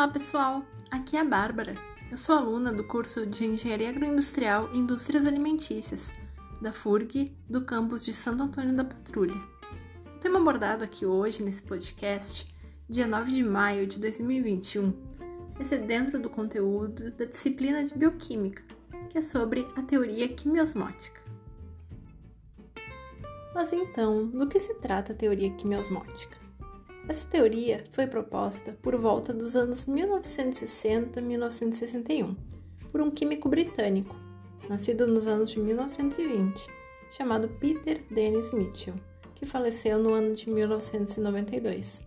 Olá, 0.00 0.08
pessoal! 0.08 0.64
Aqui 0.90 1.14
é 1.14 1.20
a 1.20 1.24
Bárbara. 1.24 1.74
Eu 2.10 2.16
sou 2.16 2.34
aluna 2.34 2.72
do 2.72 2.82
curso 2.82 3.26
de 3.26 3.44
Engenharia 3.44 3.90
Agroindustrial 3.90 4.70
e 4.72 4.78
Indústrias 4.78 5.26
Alimentícias, 5.26 6.10
da 6.58 6.72
FURG, 6.72 7.36
do 7.46 7.66
campus 7.66 8.02
de 8.02 8.14
Santo 8.14 8.44
Antônio 8.44 8.74
da 8.74 8.82
Patrulha. 8.82 9.38
O 10.16 10.18
tema 10.18 10.38
abordado 10.38 10.82
aqui 10.82 11.04
hoje 11.04 11.42
nesse 11.42 11.62
podcast, 11.62 12.50
dia 12.88 13.06
9 13.06 13.30
de 13.30 13.44
maio 13.44 13.86
de 13.86 14.00
2021, 14.00 14.90
vai 15.54 15.66
ser 15.66 15.82
dentro 15.82 16.18
do 16.18 16.30
conteúdo 16.30 17.10
da 17.10 17.26
disciplina 17.26 17.84
de 17.84 17.94
Bioquímica, 17.94 18.62
que 19.10 19.18
é 19.18 19.20
sobre 19.20 19.68
a 19.76 19.82
teoria 19.82 20.26
quimiosmótica. 20.30 21.20
Mas 23.54 23.70
então, 23.74 24.28
do 24.28 24.48
que 24.48 24.58
se 24.58 24.76
trata 24.76 25.12
a 25.12 25.14
teoria 25.14 25.50
quimiosmótica? 25.50 26.39
Essa 27.10 27.26
teoria 27.26 27.82
foi 27.90 28.06
proposta 28.06 28.78
por 28.80 28.94
volta 28.94 29.34
dos 29.34 29.56
anos 29.56 29.84
1960-1961 29.84 32.36
por 32.92 33.00
um 33.00 33.10
químico 33.10 33.48
britânico, 33.48 34.14
nascido 34.68 35.08
nos 35.08 35.26
anos 35.26 35.50
de 35.50 35.58
1920, 35.58 36.68
chamado 37.10 37.48
Peter 37.48 38.00
Dennis 38.08 38.52
Mitchell, 38.52 38.94
que 39.34 39.44
faleceu 39.44 39.98
no 39.98 40.14
ano 40.14 40.34
de 40.34 40.48
1992. 40.48 42.04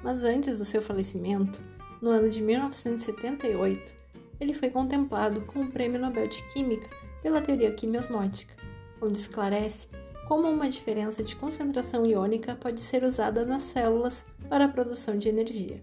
Mas 0.00 0.22
antes 0.22 0.58
do 0.58 0.64
seu 0.64 0.80
falecimento, 0.80 1.60
no 2.00 2.10
ano 2.10 2.30
de 2.30 2.40
1978, 2.40 3.92
ele 4.38 4.54
foi 4.54 4.70
contemplado 4.70 5.40
com 5.40 5.62
o 5.62 5.72
Prêmio 5.72 6.00
Nobel 6.00 6.28
de 6.28 6.40
Química 6.52 6.88
pela 7.20 7.42
teoria 7.42 7.72
quimiosmótica, 7.72 8.54
onde 9.02 9.18
esclarece 9.18 9.88
como 10.30 10.48
uma 10.48 10.68
diferença 10.68 11.24
de 11.24 11.34
concentração 11.34 12.06
iônica 12.06 12.54
pode 12.54 12.78
ser 12.78 13.02
usada 13.02 13.44
nas 13.44 13.64
células 13.64 14.24
para 14.48 14.66
a 14.66 14.68
produção 14.68 15.18
de 15.18 15.28
energia. 15.28 15.82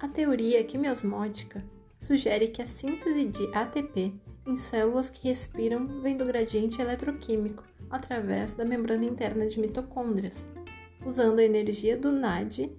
A 0.00 0.06
teoria 0.06 0.62
quimiosmótica 0.62 1.64
sugere 1.98 2.46
que 2.46 2.62
a 2.62 2.68
síntese 2.68 3.24
de 3.24 3.52
ATP 3.52 4.14
em 4.46 4.54
células 4.54 5.10
que 5.10 5.26
respiram 5.26 6.00
vem 6.02 6.16
do 6.16 6.24
gradiente 6.24 6.80
eletroquímico 6.80 7.64
através 7.90 8.52
da 8.52 8.64
membrana 8.64 9.04
interna 9.04 9.48
de 9.48 9.58
mitocôndrias, 9.58 10.48
usando 11.04 11.40
a 11.40 11.44
energia 11.44 11.96
do 11.96 12.12
NAD, 12.12 12.70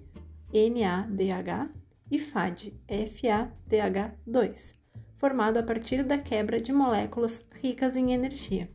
NADH, 0.50 1.68
e 2.10 2.18
FAD, 2.18 2.72
FADH2, 2.88 4.76
formado 5.18 5.58
a 5.58 5.62
partir 5.62 6.02
da 6.02 6.16
quebra 6.16 6.58
de 6.58 6.72
moléculas 6.72 7.44
ricas 7.60 7.96
em 7.96 8.14
energia. 8.14 8.74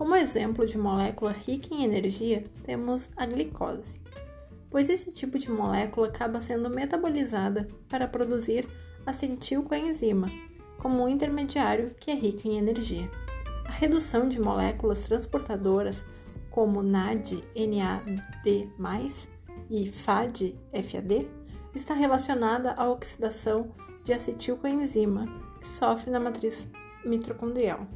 Como 0.00 0.16
exemplo 0.16 0.66
de 0.66 0.78
molécula 0.78 1.30
rica 1.30 1.74
em 1.74 1.84
energia, 1.84 2.42
temos 2.64 3.10
a 3.18 3.26
glicose, 3.26 4.00
pois 4.70 4.88
esse 4.88 5.12
tipo 5.12 5.38
de 5.38 5.50
molécula 5.50 6.06
acaba 6.06 6.40
sendo 6.40 6.70
metabolizada 6.70 7.68
para 7.86 8.08
produzir 8.08 8.66
acetilcoenzima, 9.04 10.30
como 10.78 11.04
um 11.04 11.08
intermediário 11.08 11.94
que 12.00 12.10
é 12.10 12.14
rico 12.14 12.48
em 12.48 12.56
energia. 12.56 13.10
A 13.66 13.72
redução 13.72 14.26
de 14.26 14.40
moléculas 14.40 15.02
transportadoras 15.02 16.02
como 16.50 16.82
NAD, 16.82 17.44
NAD+, 17.54 18.70
e 19.68 19.86
FAD, 19.86 20.58
FAD, 20.72 21.28
está 21.74 21.92
relacionada 21.92 22.72
à 22.72 22.88
oxidação 22.88 23.74
de 24.02 24.14
acetilcoenzima, 24.14 25.26
que 25.60 25.68
sofre 25.68 26.10
na 26.10 26.18
matriz 26.18 26.66
mitocondrial. 27.04 27.86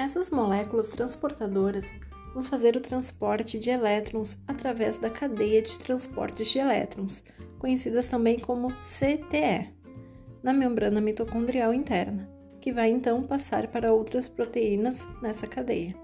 Essas 0.00 0.30
moléculas 0.30 0.88
transportadoras 0.88 1.94
vão 2.32 2.42
fazer 2.42 2.74
o 2.74 2.80
transporte 2.80 3.58
de 3.58 3.68
elétrons 3.68 4.38
através 4.48 4.98
da 4.98 5.10
cadeia 5.10 5.60
de 5.60 5.78
transportes 5.78 6.48
de 6.48 6.58
elétrons, 6.58 7.22
conhecidas 7.58 8.08
também 8.08 8.38
como 8.38 8.72
CTE, 8.76 9.74
na 10.42 10.54
membrana 10.54 11.02
mitocondrial 11.02 11.74
interna, 11.74 12.32
que 12.62 12.72
vai 12.72 12.88
então 12.88 13.22
passar 13.24 13.66
para 13.66 13.92
outras 13.92 14.26
proteínas 14.26 15.06
nessa 15.20 15.46
cadeia. 15.46 15.94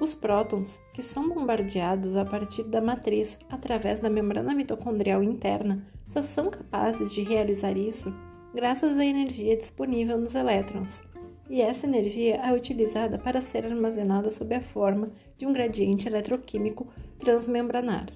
Os 0.00 0.14
prótons, 0.14 0.80
que 0.94 1.02
são 1.02 1.28
bombardeados 1.28 2.16
a 2.16 2.24
partir 2.24 2.62
da 2.62 2.80
matriz 2.80 3.38
através 3.50 4.00
da 4.00 4.08
membrana 4.08 4.54
mitocondrial 4.54 5.22
interna, 5.22 5.86
só 6.06 6.22
são 6.22 6.48
capazes 6.48 7.12
de 7.12 7.20
realizar 7.20 7.76
isso 7.76 8.10
graças 8.54 8.96
à 8.96 9.04
energia 9.04 9.54
disponível 9.54 10.18
nos 10.18 10.34
elétrons, 10.34 11.02
e 11.48 11.60
essa 11.60 11.86
energia 11.86 12.36
é 12.36 12.52
utilizada 12.52 13.18
para 13.18 13.40
ser 13.40 13.64
armazenada 13.64 14.30
sob 14.30 14.54
a 14.54 14.60
forma 14.60 15.10
de 15.36 15.46
um 15.46 15.52
gradiente 15.52 16.08
eletroquímico 16.08 16.88
transmembranar. 17.18 18.06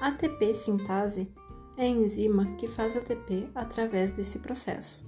ATP 0.00 0.54
sintase 0.54 1.32
é 1.76 1.84
a 1.84 1.88
enzima 1.88 2.54
que 2.56 2.68
faz 2.68 2.96
ATP 2.96 3.48
através 3.54 4.12
desse 4.12 4.38
processo. 4.38 5.04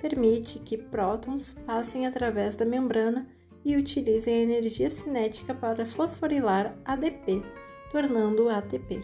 Permite 0.00 0.58
que 0.58 0.76
prótons 0.76 1.54
passem 1.66 2.06
através 2.06 2.56
da 2.56 2.64
membrana 2.64 3.26
e 3.64 3.76
utilizem 3.76 4.34
a 4.34 4.42
energia 4.42 4.90
cinética 4.90 5.54
para 5.54 5.86
fosforilar 5.86 6.76
ADP, 6.84 7.42
tornando-o 7.90 8.50
ATP. 8.50 9.02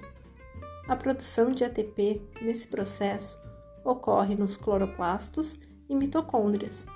A 0.87 0.97
produção 0.97 1.53
de 1.53 1.65
ATP 1.65 2.21
nesse 2.43 2.67
processo 2.67 3.41
ocorre 3.85 4.35
nos 4.35 4.57
cloroplastos 4.57 5.59
e 5.91 5.97
mitocôndrias, 5.97 6.87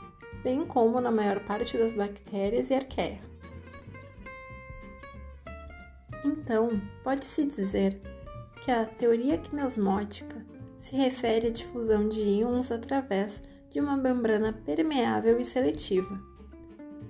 bem 0.42 0.64
como 0.64 1.00
na 1.00 1.10
maior 1.10 1.40
parte 1.40 1.76
das 1.76 1.92
bactérias 1.92 2.70
e 2.70 2.74
arqueia. 2.74 3.20
Então, 6.24 6.80
pode-se 7.02 7.44
dizer 7.44 8.00
que 8.62 8.70
a 8.70 8.86
teoria 8.86 9.36
quimiosmótica 9.36 10.46
se 10.78 10.94
refere 10.96 11.48
à 11.48 11.50
difusão 11.50 12.08
de 12.08 12.20
íons 12.20 12.70
através 12.70 13.42
de 13.68 13.80
uma 13.80 13.96
membrana 13.96 14.52
permeável 14.52 15.38
e 15.40 15.44
seletiva, 15.44 16.18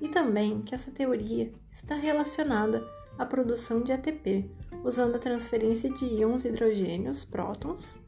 e 0.01 0.09
também 0.09 0.63
que 0.63 0.75
essa 0.75 0.91
teoria 0.91 1.53
está 1.71 1.95
relacionada 1.95 2.85
à 3.19 3.27
produção 3.27 3.83
de 3.83 3.93
ATP, 3.93 4.51
usando 4.83 5.17
a 5.17 5.19
transferência 5.19 5.91
de 5.91 6.07
íons 6.07 6.45
hidrogênios, 6.45 7.25
prótons, 7.25 7.99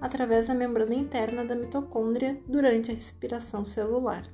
através 0.00 0.46
da 0.46 0.54
membrana 0.54 0.94
interna 0.94 1.44
da 1.44 1.54
mitocôndria 1.54 2.40
durante 2.46 2.90
a 2.90 2.94
respiração 2.94 3.64
celular. 3.64 4.28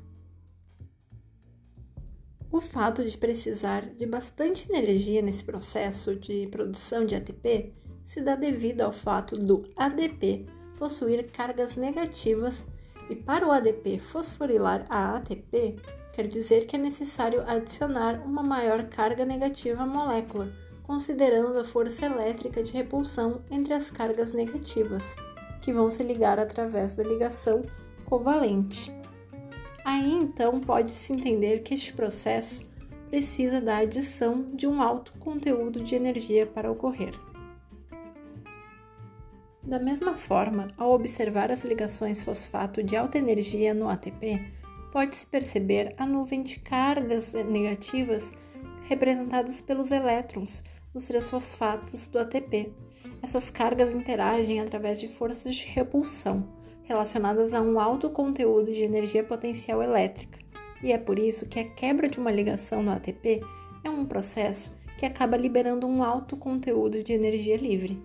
O 2.51 2.61
fato 2.61 3.05
de 3.05 3.19
precisar 3.19 3.83
de 3.95 4.07
bastante 4.07 4.71
energia 4.71 5.21
nesse 5.21 5.43
processo 5.43 6.15
de 6.15 6.47
produção 6.49 7.05
de 7.05 7.17
ATP 7.17 7.75
se 8.05 8.21
dá 8.21 8.37
devido 8.37 8.83
ao 8.83 8.93
fato 8.93 9.37
do 9.37 9.63
ADP 9.77 10.47
possuir 10.79 11.31
cargas 11.33 11.75
negativas 11.75 12.67
e 13.11 13.17
para 13.17 13.47
o 13.47 13.51
ADP 13.51 13.99
fosforilar 13.99 14.87
a 14.89 15.17
ATP, 15.17 15.77
quer 16.13 16.29
dizer 16.29 16.67
que 16.67 16.77
é 16.77 16.79
necessário 16.79 17.43
adicionar 17.49 18.23
uma 18.25 18.43
maior 18.43 18.85
carga 18.85 19.25
negativa 19.25 19.83
à 19.83 19.87
molécula, 19.87 20.53
considerando 20.85 21.59
a 21.59 21.65
força 21.65 22.07
elétrica 22.07 22.63
de 22.63 22.73
repulsão 22.73 23.43
entre 23.51 23.75
as 23.75 23.91
cargas 23.91 24.33
negativas 24.33 25.17
que 25.65 25.73
vão 25.73 25.91
se 25.91 26.03
ligar 26.03 26.39
através 26.39 26.95
da 26.95 27.03
ligação 27.03 27.63
covalente. 28.05 28.95
Aí 29.83 30.13
então 30.13 30.61
pode-se 30.61 31.11
entender 31.15 31.63
que 31.63 31.73
este 31.73 31.95
processo 31.95 32.71
precisa 33.09 33.63
da 33.63 33.79
adição 33.79 34.51
de 34.55 34.67
um 34.67 34.83
alto 34.83 35.15
conteúdo 35.15 35.83
de 35.83 35.95
energia 35.95 36.45
para 36.47 36.71
ocorrer. 36.71 37.15
Da 39.63 39.79
mesma 39.79 40.15
forma, 40.17 40.69
ao 40.77 40.93
observar 40.93 41.51
as 41.51 41.65
ligações 41.65 42.23
fosfato 42.23 42.83
de 42.83 42.95
alta 42.95 43.17
energia 43.17 43.73
no 43.73 43.89
ATP, 43.89 44.45
pode-se 44.93 45.27
perceber 45.27 45.95
a 45.97 46.05
nuvem 46.05 46.43
de 46.43 46.61
cargas 46.61 47.33
negativas 47.33 48.35
representadas 48.83 49.63
pelos 49.63 49.91
elétrons 49.91 50.63
dos 50.93 51.07
três 51.07 51.31
fosfatos 51.31 52.07
do 52.07 52.19
ATP, 52.19 52.71
essas 53.25 53.51
cargas 53.51 53.95
interagem 53.95 54.61
através 54.61 55.01
de 55.01 55.09
forças 55.09 55.55
de 55.55 55.67
repulsão, 55.67 56.47
relacionadas 56.83 57.55
a 57.55 57.61
um 57.63 57.81
alto 57.81 58.11
conteúdo 58.11 58.71
de 58.71 58.83
energia 58.83 59.25
potencial 59.25 59.83
elétrica, 59.83 60.39
e 60.83 60.93
é 60.93 60.99
por 60.99 61.19
isso 61.19 61.49
que 61.49 61.59
a 61.59 61.65
quebra 61.65 62.07
de 62.07 62.19
uma 62.19 62.31
ligação 62.31 62.83
no 62.83 62.91
ATP 62.91 63.41
é 63.83 63.89
um 63.89 64.05
processo 64.05 64.77
que 64.99 65.07
acaba 65.07 65.39
liberando 65.39 65.87
um 65.87 66.05
alto 66.05 66.37
conteúdo 66.37 67.03
de 67.03 67.15
energia 67.15 67.57
livre. 67.57 67.99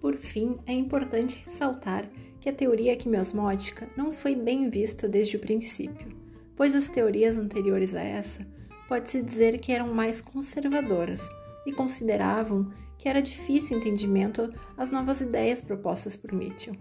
Por 0.00 0.16
fim, 0.16 0.58
é 0.66 0.72
importante 0.72 1.42
ressaltar 1.44 2.08
que 2.40 2.48
a 2.48 2.54
teoria 2.54 2.96
quimiosmótica 2.96 3.86
não 3.94 4.14
foi 4.14 4.34
bem 4.34 4.70
vista 4.70 5.06
desde 5.06 5.36
o 5.36 5.40
princípio, 5.40 6.16
pois 6.56 6.74
as 6.74 6.88
teorias 6.88 7.36
anteriores 7.36 7.94
a 7.94 8.02
essa 8.02 8.46
pode-se 8.88 9.22
dizer 9.22 9.60
que 9.60 9.70
eram 9.72 9.92
mais 9.92 10.22
conservadoras, 10.22 11.28
e 11.66 11.72
consideravam 11.72 12.70
que 12.98 13.08
era 13.08 13.22
difícil 13.22 13.78
entendimento 13.78 14.52
às 14.76 14.90
novas 14.90 15.20
ideias 15.20 15.62
propostas 15.62 16.16
por 16.16 16.32
Mitchell. 16.32 16.76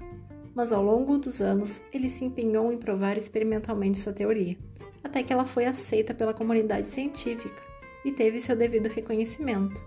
mas 0.55 0.71
ao 0.73 0.83
longo 0.83 1.17
dos 1.17 1.41
anos 1.41 1.81
ele 1.93 2.09
se 2.09 2.25
empenhou 2.25 2.71
em 2.73 2.77
provar 2.77 3.17
experimentalmente 3.17 3.99
sua 3.99 4.11
teoria, 4.11 4.57
até 5.03 5.23
que 5.23 5.31
ela 5.31 5.45
foi 5.45 5.65
aceita 5.65 6.13
pela 6.13 6.33
comunidade 6.33 6.87
científica 6.87 7.61
e 8.03 8.11
teve 8.11 8.41
seu 8.41 8.55
devido 8.55 8.87
reconhecimento, 8.87 9.81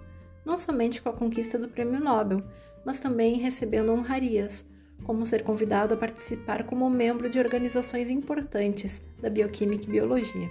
não 0.45 0.57
somente 0.57 1.03
com 1.03 1.09
a 1.09 1.13
conquista 1.13 1.59
do 1.59 1.69
Prêmio 1.69 2.01
Nobel, 2.01 2.43
mas 2.85 2.99
também 2.99 3.39
recebendo 3.39 3.93
honrarias, 3.93 4.67
como 5.05 5.27
ser 5.27 5.43
convidado 5.43 5.95
a 5.95 5.97
participar 5.97 6.65
como 6.65 6.89
membro 6.89 7.29
de 7.29 7.39
organizações 7.39 8.09
importantes 8.09 9.03
da 9.21 9.29
bioquímica 9.29 9.85
e 9.85 9.91
biologia. 9.91 10.51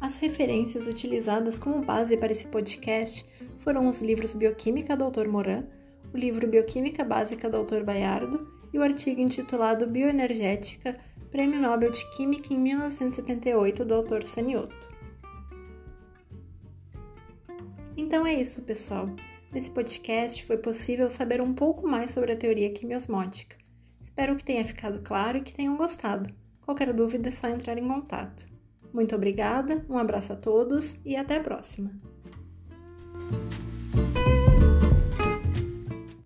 As 0.00 0.16
referências 0.16 0.88
utilizadas 0.88 1.58
como 1.58 1.84
base 1.84 2.16
para 2.16 2.32
esse 2.32 2.46
podcast 2.46 3.24
foram 3.58 3.86
os 3.86 4.00
livros 4.00 4.32
Bioquímica 4.32 4.96
do 4.96 5.10
Dr. 5.10 5.28
Moran, 5.28 5.64
o 6.12 6.16
livro 6.16 6.48
Bioquímica 6.48 7.04
Básica 7.04 7.50
do 7.50 7.62
Dr. 7.62 7.84
Baiardo 7.84 8.50
e 8.72 8.78
o 8.78 8.82
artigo 8.82 9.20
intitulado 9.20 9.86
Bioenergética, 9.86 10.98
Prêmio 11.30 11.60
Nobel 11.60 11.90
de 11.90 12.10
Química 12.16 12.52
em 12.52 12.58
1978 12.58 13.84
do 13.84 14.02
Dr. 14.02 14.24
Sanioto. 14.24 14.88
Então 17.94 18.26
é 18.26 18.32
isso, 18.32 18.62
pessoal. 18.62 19.10
Nesse 19.52 19.70
podcast 19.70 20.42
foi 20.44 20.56
possível 20.56 21.10
saber 21.10 21.42
um 21.42 21.52
pouco 21.52 21.86
mais 21.86 22.10
sobre 22.10 22.32
a 22.32 22.36
teoria 22.36 22.72
quimiosmótica. 22.72 23.56
Espero 24.00 24.34
que 24.34 24.44
tenha 24.44 24.64
ficado 24.64 25.02
claro 25.02 25.38
e 25.38 25.42
que 25.42 25.52
tenham 25.52 25.76
gostado. 25.76 26.32
Qualquer 26.62 26.92
dúvida 26.94 27.28
é 27.28 27.30
só 27.30 27.48
entrar 27.48 27.76
em 27.76 27.86
contato. 27.86 28.48
Muito 28.92 29.14
obrigada, 29.14 29.84
um 29.88 29.96
abraço 29.96 30.32
a 30.32 30.36
todos 30.36 30.96
e 31.04 31.16
até 31.16 31.36
a 31.36 31.40
próxima! 31.40 31.90